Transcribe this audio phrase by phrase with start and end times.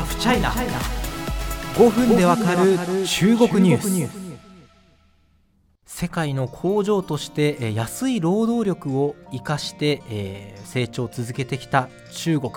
[0.00, 0.50] ハフチャイナ
[1.74, 4.40] 5分でわかる中国ニュース。
[5.84, 12.52] 世界の工場としてえー安い労働力を生かして、えー成長を続けてきた中国。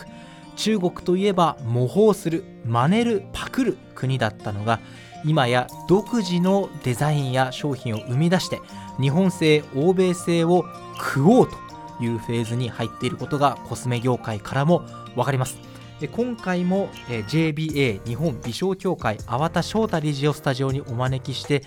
[0.55, 4.79] 中国といえば模倣する真似るパクる国だったのが
[5.25, 8.61] 今や独自のデザインや商品を生み出して
[9.01, 10.63] 日本製欧米製を
[10.97, 11.57] 食おうと
[12.03, 14.85] いうフェーズに入っていることがコスメ業界からも
[15.15, 15.72] 分かります
[16.03, 21.63] で今回も、えー JBA 日本美商協会粟田翔太理事をスタジオにお招きして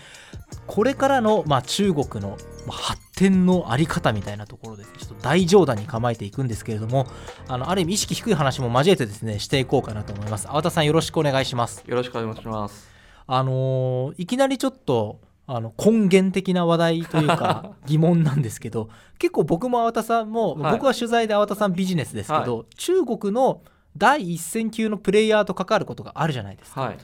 [0.67, 2.37] これからの、まあ、中国の
[2.67, 7.07] まあ発展のあり方みたいなところでちょっと大冗談に構えていくんですけれども
[7.49, 10.49] あのある意味意識低い話も交えてですねしていこうかなと思います。
[10.49, 11.83] 粟田さんよろしくお願いします。
[11.87, 12.91] よろしくお願いします。
[13.27, 20.73] あのーいきなりちょっとあの根源的な話題というか 疑問なんですけど結構僕も粟田さんも、はい。
[20.75, 23.63] 僕は取材で粟田さんビジネスですけど、中国の
[23.97, 26.99] 第一線級のプレイヤーと関わることがあるじゃないですか、はい。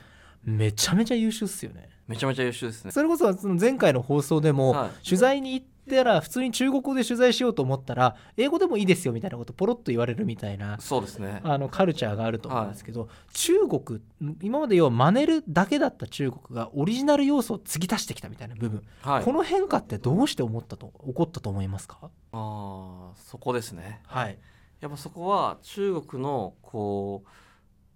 [0.44, 2.90] めちゃめちゃ優秀っすよねめちゃめちゃ優秀ですね。
[2.90, 5.72] それこそその前回の放送でも、はい取材に行った
[6.04, 11.40] ら普通に中国語で取材しようと思ったら英語でもいいですよみたいなことポロッと言われるみたいなそうですね。
[11.42, 14.00] あのカルチャーがあると思うんですけど、中国
[14.40, 19.24] 今まで要は真似るだけだった中国がオリジナル要素を継ぎ足してきたみたいな部分、はい。
[19.24, 21.98] この変化ってどうして思ったと起こったと思いますか？
[22.02, 24.02] ああ、そこですね。
[24.06, 24.38] はい
[24.82, 27.28] やっぱそこは中国のこう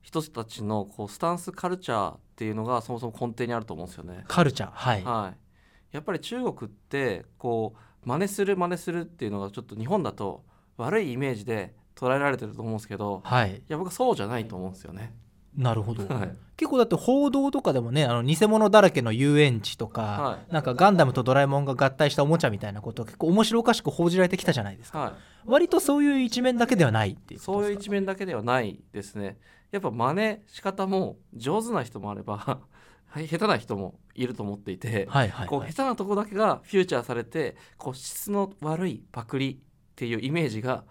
[0.03, 4.25] 人たちのこうスタンスカルチャーっていうのがそもそも根底にあると思うんですよね。
[4.29, 5.39] カルチャーはい、はい。
[5.91, 10.45] やっぱり中国ってこう真似する真似するっていうのがちょっと日本だと
[10.77, 15.13] 悪いイメージで捉えられてると思うんですけど、はいいや僕はそうじゃないと思うんですよね。
[15.57, 16.37] なるほど、はい。
[16.57, 25.13] 結構だって報道とかでもねあの偽物だらけの遊園地とか、はなんかガンダムとドラえもんが合体したおもちゃみたいなこと結構面白おかしく報じられてきたじゃないですかはい。
[25.47, 27.53] 割とそういう一面だけではないっていうことですか？
[27.53, 29.39] そういう一面だけではないですね。
[29.71, 39.57] やっぱ真似仕方も上手な人もあればはい 下手な人もいると思っていて、はいはい、こうはい、下手なとこだけがフューチャーされてこう質の悪いパクリっ
[39.95, 40.85] ていうイメージが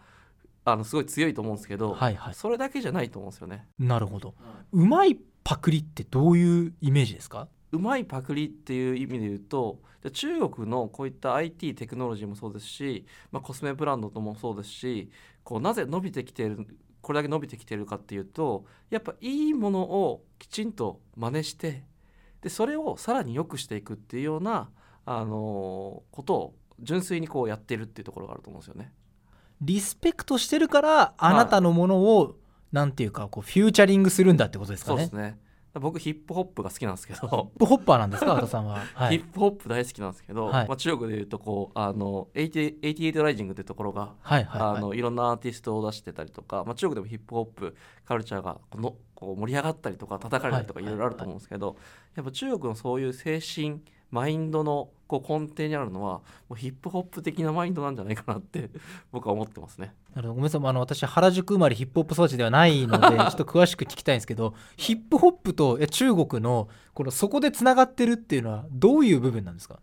[0.66, 3.68] あのすごい強いと思うんですけど、はいはいそれだけじゃないと思うんですよね。
[3.80, 4.34] なるほど
[4.72, 7.48] うまいパクリってどういうイメージですか？
[7.72, 9.80] うまいパクリっていう意味で言うと
[10.12, 15.10] 中国のこういった IT テクノロジーもそうですし、まあ、コスメブランドともそうですし
[15.44, 16.66] こうなぜ伸びてきている
[17.02, 21.84] これだけ伸びてきているかっていうとやっぱいいものをきちんと真似して
[22.42, 24.70] でそれをさらに良くしていくっていうような、
[25.06, 28.92] あのーことを純粋にこうやっているっていうところがあると思うんですよね。
[29.62, 32.36] リスペクトしてるからあなたのものを、
[32.72, 34.98] なんていうかこうフューチャリングするんだってことですかね。
[34.98, 35.40] そうですね。
[35.78, 37.20] 僕ヒップホップが好きなんですけど。
[37.28, 38.34] ヒップホッパーなんですか？
[38.34, 40.68] 和田さんは、 はい、ヒップホップ大好きなんですけど、はい。
[40.68, 44.78] まあ、中国でいうとこうあの88 88ライジングってところがはいはいはい。
[44.78, 50.88] あのいろんなアーティストを出してたりとか、まあ、中国でもヒップホップカルチャーがこのこう盛り上がったりとか叩かれたりとかはい。
[50.88, 51.76] いろいろあると思うんですけど、
[52.16, 56.14] やっぱ中国のそういう精神マインドのこう根底にあるのは
[56.50, 58.70] もうヒップホップ的なマインドなんじゃないかなって
[59.12, 59.94] 僕は思ってますね。
[60.16, 60.34] なるほど。
[60.34, 60.62] ごめんなさい。
[60.66, 69.80] あの私原宿生まれヒップホップ育ちではないので ちょっと詳しく聞きたいんですけどヒップホップとえ中国のこのそこでつながってるっていうのはどういう部分なんですか？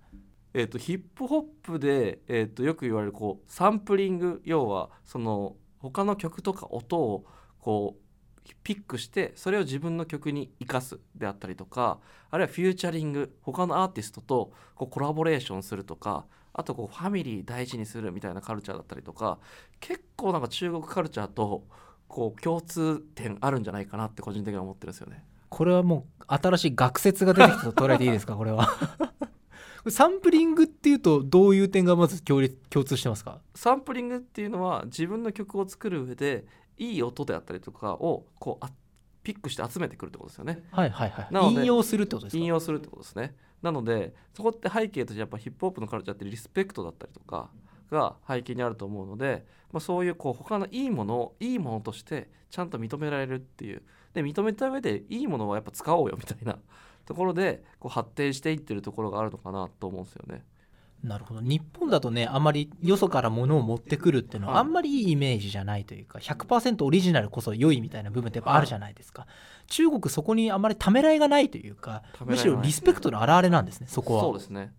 [0.54, 7.24] えー、とヒップホップで、えー、とよく言われるこうサンプリング要はその他の曲とか音を
[7.58, 8.02] こう
[8.64, 11.98] ピックしてそれを自分の曲に生かすであったりとか
[12.30, 19.38] あるいはフューチャリング他のアーティストとこうコラボレーションするとかあとこうファミリー大事にするみたいなカルチャーだったりとか
[19.80, 21.64] 結構なんか中国カルチャーと
[22.08, 25.24] こう共通点あるんじゃないかなって個人的には思ってるんですよね。
[25.48, 28.36] これはもう新しい学説が出てきたと捉えていいですか？
[28.36, 28.68] これは。
[29.88, 33.40] サンプリングっていうとどういう点がまず共通してますか？
[33.54, 36.44] サンプリングっていうのは自分の曲を作る上で
[36.78, 38.70] いい音であったりとかをこうあ
[39.22, 40.64] ピックして集めてくるってことですよね。
[40.70, 41.28] はいはいはい。
[41.30, 42.40] なので引用するってことですか？
[42.40, 43.36] 引用するってことですね。
[43.62, 47.50] なのでそこって背景としてやっぱヒップホップのカルチャーってリスペクトだったりとか
[47.90, 53.82] が背景にあると思うので、まあ、そういうこう他のいいものをいいものとしてちゃんと認められるっていう。
[54.14, 56.58] で認めた上でいいものはやっぱ使おうよみたいな
[57.06, 60.44] ところでこう発展していってるところがあるのかなと思うんですよね。
[61.02, 61.40] なるほど。
[61.40, 64.62] 日本だとねあまりよそから物を持ってくるっていうのははい。
[64.62, 69.26] あんまりいいイメージじゃないというか100%オリジナルこそ良いみたいな部分ってやっぱあるじゃないですか、
[69.66, 74.22] 中国そこにあまりためらいがないというかむしろリスペクトの表れなんですねそこは。
[74.22, 74.72] そうですね。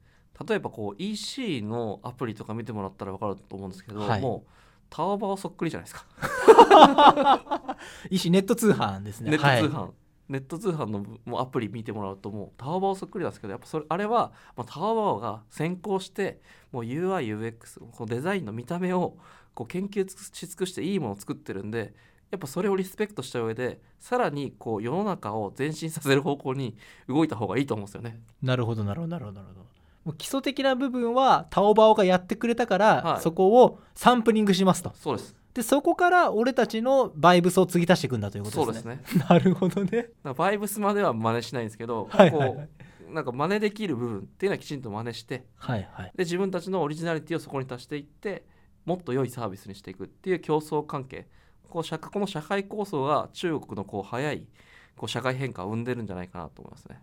[0.47, 4.21] 例えばこう EC のアプリとか見てもらったら分かると思うんですけど、はい。
[4.21, 4.49] もう
[4.89, 7.77] タワバオそっくりじゃないですか、
[8.09, 9.31] いいしネット通販ですね。
[9.31, 9.89] ネット通販、はい
[10.33, 16.41] ネット通販のもうアプリ見てもらうともうタワバオそっくりなんですけどやっぱそれあれは、まあ、タワバオが先行して
[16.71, 19.15] もう UIUX こうデザインの見た目を
[19.53, 21.93] こう研究し尽くしていいものを作ってるんで
[22.31, 26.75] やっぱそれをリスペクトした上でさらにこう世の中を前進させる方向に
[27.07, 28.19] 動いた方がいいと思うんですよね。
[28.41, 29.65] なるほどなるほどなるほどなるほど。
[30.05, 33.21] もう基礎的な部分はタオバオがやってくれたから、はい。
[33.21, 34.91] そこをサンプリングしますと。
[34.95, 38.99] そうですでそこから俺たちのバイブスを継ぎ足していくんだということですね。
[39.05, 39.25] そうですね。
[39.29, 40.09] なるほどね。
[40.35, 42.55] バイブスまでは真似しないんですけど、はいはいはい。
[42.55, 42.67] こ
[43.09, 46.11] うなんか真似できる部分っていうのはきちんと真似してはいはい。
[46.15, 48.45] で自分たちのオリジナリティをそこに足していって
[48.85, 51.27] もっと良いサービスにしていくっていう競争関係。
[51.69, 54.47] こう社この社会構想が中国のこう早い
[54.95, 57.01] こう社会変化を生んでるんじゃないかなと思いますね。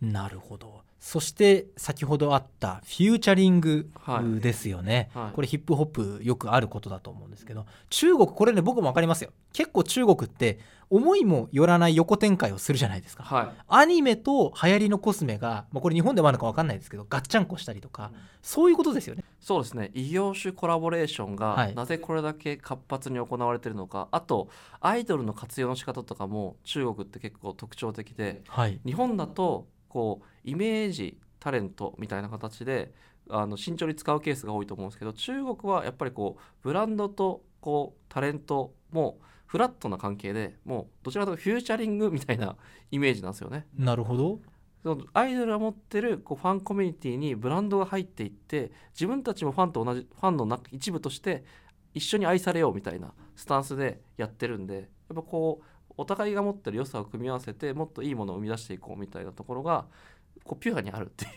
[0.00, 0.82] なるほど。
[0.98, 4.40] そして先ほどあったフューチャリングはい。
[4.40, 5.34] ですよね、はい。
[5.34, 9.30] これヒップホップよくあることだと思うんですけど中国これね僕も分かりますよ。
[9.52, 10.58] 結構中国って
[10.90, 13.22] 思いもよらない横展開をするじゃないですか。
[13.22, 18.10] はアニメと流行りのコスメが、まあ、これ日本でもあるのか分かんないですけどガッチャンコしたりとか、
[18.42, 19.22] そういうことですよね。
[19.22, 19.90] い、そうですね。
[19.94, 21.68] 異業種コラボレーションはい。
[21.68, 24.48] がなぜこれだけ活発に行われてるのか、あと
[24.80, 28.80] アイドルの活用の仕方とかも中国って結構特徴的ではい。
[28.84, 32.92] 日本だとこうイメージタレントみたいな形で
[33.28, 39.18] あの慎重に使うケースが多いと思うんですけど中国はやっぱりこうブランドとこうタレントも
[39.50, 42.54] フラットな関係でもうどちらかというとフューチャリングみたいな
[42.92, 43.66] イメージなんですよね。
[43.76, 44.38] なるほど
[44.84, 51.42] そのアイドルが持ってるこうファンコミュニティにブランドが入っていって自分たちもファンと同じファンの中一部として
[51.94, 54.86] 一緒に愛されようみたいなスタンスでやってるんでやっ
[55.16, 59.86] ぱこうお互いが持ってる良さを組み合わせてもっといいものを生み出していこうみたいなところが
[60.44, 61.32] こうピュアにあるっていう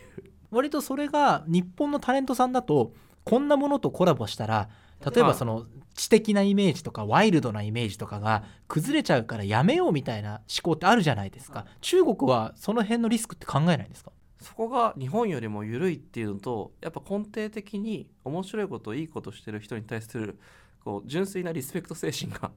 [0.52, 2.92] 割とそれが日本のタレントさんだと
[3.24, 4.68] こんなものとコラボしたら
[5.00, 5.64] 例えはいばその
[5.94, 11.66] 知的なイメージとかワイルドなイメージとかが崩れちゃうからやめようみたいな思考ってあるじゃないですか。
[11.80, 14.10] 中国はその辺のリスクって考えないんですか？
[14.40, 20.38] そこが日本よりも緩いっていうのとやっぱ根底的に面白いこといいことしてる人に対する
[20.84, 22.50] こう純粋なリスペクト精神が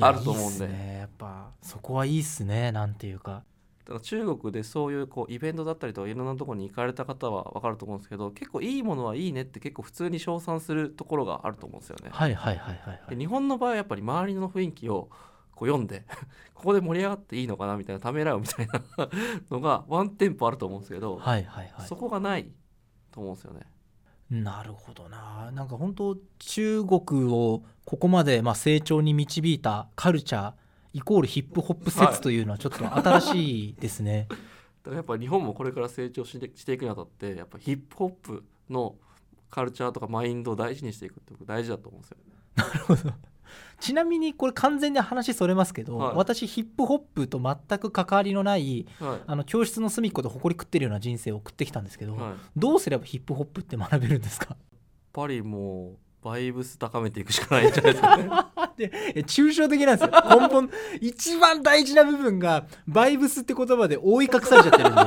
[0.00, 0.64] あると思うんで。
[0.64, 0.98] いいっすね。
[1.00, 2.72] やっぱそこはいいっすね。
[2.72, 3.42] なんていうか
[3.90, 12.10] だから中国でそういうこうイベントだったりとかいろんなところに行かれた方は分かると思うんですけど結構いいものはいいねって結構普通に称賛するところがあると思うんですよね。
[12.12, 15.08] はいはいはいはいはいで日本の場合はやっぱり周りの雰囲気を
[15.56, 16.04] こう読んで
[16.54, 18.80] ここで盛り上がっていいのかなみたいなためらうみたいな
[19.50, 22.48] のがワンテンポあると思うんですけど、はいはいはいそこがない
[23.10, 23.62] と思うんですよね。
[24.30, 30.52] なるほどななんか本当中国をここまでまあ成長に導いたカルチャー
[30.92, 34.26] イコールヒップホップ説というのはちょっと新しいですね、
[34.82, 38.96] だからやっぱ日本もこれから成長してしていくにあたってやっぱヒップホップの
[39.50, 42.16] カルチャーとかマインドを大事にしていくって僕大事だと思うんですよ。
[42.56, 43.12] なるほど。
[43.80, 46.16] ちなみにこれ完全に話それますけど、はい。
[46.16, 49.20] 私ヒップホップと全く関わりのないはい。
[49.26, 54.56] あの教室の隅っこで誇り食ってるような人生を送ってきたんですけど、はい、やっどうすればヒップホップって学べるんですか？
[55.12, 58.30] ぱりもうバイブス高めていくしかないんじゃないですかね。
[58.76, 60.10] でえ抽象的なんですよ。
[60.40, 60.70] 根本
[61.00, 65.00] 一番大事な部分がバイブスって言葉で覆い隠されちゃってるんで。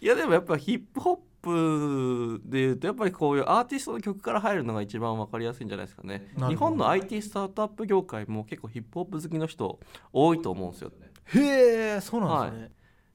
[0.02, 6.32] いやでもやっぱヒップホップでいうとやっぱりこういうアーティストの曲から入るのが一番わかりやすいんじゃないですかね。
[6.48, 9.78] 日本の IT スタートアップ業界も結構ヒップホップ好きの人
[10.12, 10.92] 多いと思うんですよ。
[11.34, 12.70] へえそうなんですね、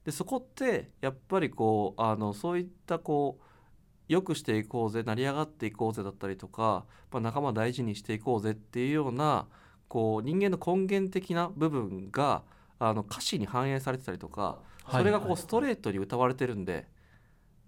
[0.05, 3.44] でそこってやっぱりこうあのそういったこう
[4.07, 9.47] 良くしていこうぜ成り上がっていこうぜだったりとか、まあ、仲間大事にしていこうぜっていうような
[9.87, 12.43] こう人間の根源的な部分が
[12.79, 14.59] あの歌詞に反映されてたりとか
[14.91, 16.87] それがこうストレートに歌われてるんで、だか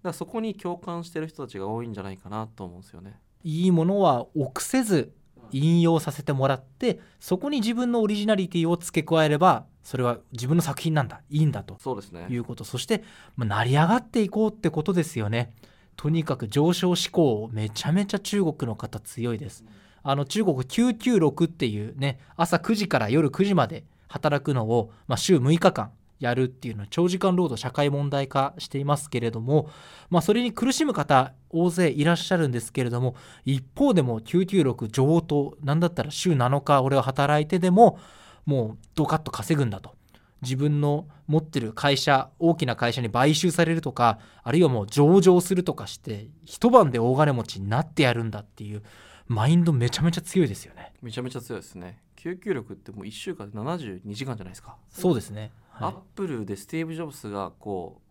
[0.04, 3.20] らそこに共感してる人たちが多いんじゃないかなと思うんですよね。
[3.44, 5.14] いいものは臆せず
[5.52, 11.78] 引用させてもらってそこに自分のオリジナリティを付け加えればそれは自分の作品なんだいいんだと。
[11.80, 12.28] そうですね。
[12.30, 12.64] いうこと。
[12.64, 13.04] そして、
[13.36, 15.54] まあ、成り上がっていこうってことですよね
[15.98, 19.66] とにかく上昇志向めちゃめちゃ中国の方強いです。
[20.04, 29.70] あの中国996っていうね朝9時から夜9時まで働くのを、まあ、週6日間やるっていうのは長時間労働社会問題化していますけれども、
[30.10, 38.00] まあ、それに苦しむ方大勢いらっしゃるんですけれども一方でも996上等なんだったら週7日俺は働いてでも
[38.46, 39.97] もうドカッと稼ぐんだと。
[40.42, 48.84] 自分の持ってる会社大きな会社に買収されるとかあるいはもう上場するとかして一晩で大金持ちになってやるんだっていう
[49.28, 50.94] マインドめちゃめちゃ強いですよね。
[51.02, 52.02] めちゃめちゃ強いですね。
[52.18, 54.78] 996ってもう1週間で72時間じゃないですか。
[54.90, 55.96] そうですね、アッはい。
[56.16, 58.02] プルでスティーブ・ジョブスがこ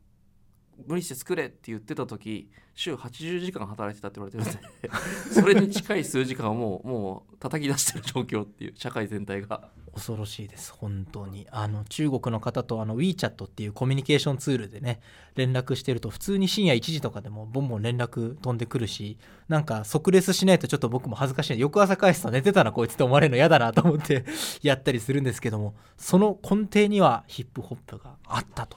[0.87, 4.91] 無理して作れって言ってた時週80時間働いてたって言われてるんで
[5.33, 9.71] それに近い数時間をもうもう叩き出してる状況っていう社会全体が。
[9.95, 11.47] 恐ろしいです本当に。
[11.51, 15.01] あの中国の方とあの WeChat っていうコミュニケーションツールでね
[15.37, 19.17] 連絡してると普通に深夜1時とかでもボンボン連絡飛んでくるし
[19.49, 21.59] なんか即レスしないとちょっと僕も恥ずかしい。
[21.59, 24.27] 翌朝返すと寝てたなこいつって思われるの嫌だなと思って
[24.61, 28.77] やったりするんですけどもその根底にはヒップホップがあったと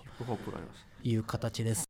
[1.04, 1.89] いう形です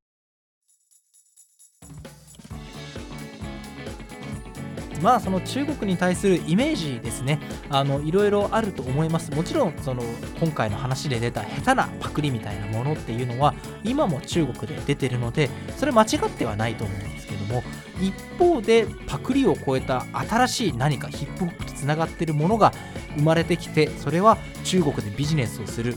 [5.02, 7.40] まあその中国に対するイメージですね。
[7.70, 9.32] あのいろいろあると思います。
[9.32, 10.04] もちろんその
[10.40, 13.54] 今回の話で出た下手なパクリみたいなものっていうのは
[13.84, 17.64] 今も中国で出てるのでそれ間違ってはないと思うんですけども
[18.02, 22.74] 一方でパクリを超えた新しい何かヒップホップとつながってるものが
[23.20, 25.96] 生まれてきてそれは中国でビジネスをする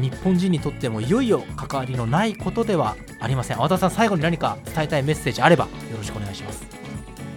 [0.00, 3.58] 日本人にとってもいよいよ関わりのないことではありません。
[3.58, 6.66] 和田さん最後に何か伝えたいメッセージあればよろしくお願いします。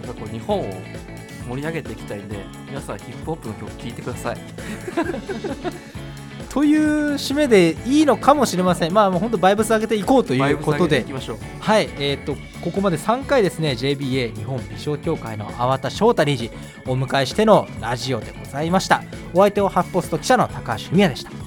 [0.04, 0.72] やっぱこう日本を
[1.48, 2.38] 盛り上げていきたいんで
[2.68, 4.36] 皆さんヒップホップの曲聴いてください
[6.56, 8.92] という締めでいいのかもしれません。
[8.94, 11.04] まあもう本当バイブス上げていこうということで
[11.60, 16.50] はい、えっ、とここまで3回ですね JBA 日本美少協会の粟田翔太理事
[16.86, 19.02] お迎えしてのラジオでございました。
[19.34, 21.45] お相手はハフポスト記者の高橋文也でした。